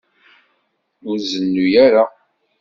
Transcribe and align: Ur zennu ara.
Ur 1.09 1.15
zennu 1.29 1.65
ara. 1.85 2.03